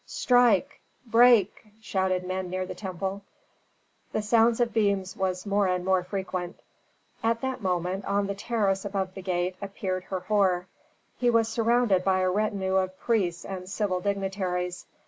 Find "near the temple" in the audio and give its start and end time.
2.49-3.21